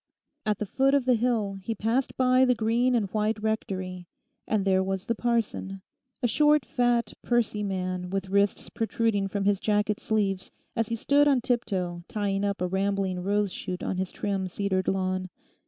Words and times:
At 0.47 0.57
the 0.57 0.65
foot 0.65 0.95
of 0.95 1.05
the 1.05 1.13
hill 1.13 1.59
he 1.61 1.75
passed 1.75 2.17
by 2.17 2.43
the 2.43 2.55
green 2.55 2.95
and 2.95 3.07
white 3.11 3.37
Rectory, 3.39 4.07
and 4.47 4.65
there 4.65 4.81
was 4.81 5.05
the 5.05 5.13
parson, 5.13 5.83
a 6.23 6.27
short 6.27 6.65
fat, 6.65 7.13
pursy 7.21 7.61
man 7.63 8.09
with 8.09 8.27
wrists 8.29 8.67
protruding 8.71 9.27
from 9.27 9.45
his 9.45 9.59
jacket 9.59 9.99
sleeves 9.99 10.49
as 10.75 10.87
he 10.87 10.95
stood 10.95 11.27
on 11.27 11.39
tip 11.41 11.65
toe 11.65 12.01
tying 12.07 12.43
up 12.43 12.63
a 12.63 12.67
rambling 12.67 13.19
rose 13.21 13.53
shoot 13.53 13.83
on 13.83 13.97
his 13.97 14.11
trim 14.11 14.47
cedared 14.47 14.87
lawn. 14.87 15.29